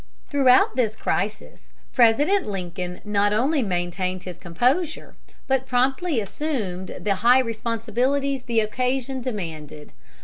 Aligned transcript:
Throughout 0.31 0.75
this 0.75 0.95
crisis 0.95 1.73
President 1.93 2.47
Lincoln 2.47 3.01
not 3.05 3.33
only 3.33 3.61
maintained 3.61 4.23
his 4.23 4.39
composure, 4.39 5.15
but 5.45 5.67
promptly 5.67 6.19
assumed 6.19 6.97
the 7.01 7.13
high 7.21 7.37
responsibilities 7.37 8.41
the 8.45 8.61
occasion 8.61 9.21
demanded. 9.21 9.91